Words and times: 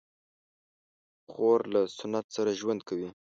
خور 1.31 1.59
له 1.73 1.81
سنت 1.99 2.25
سره 2.35 2.51
ژوند 2.59 2.81
کوي. 2.89 3.07